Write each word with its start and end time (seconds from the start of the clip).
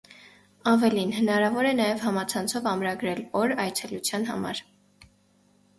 Ավելին, 0.71 1.11
հնարավոր 1.17 1.69
է 1.73 1.73
նաև 1.81 2.01
համացանցով 2.07 2.71
ամրագրել 2.73 3.23
օր՝ 3.45 3.55
այցելության 3.67 4.29
համար։ 4.33 4.65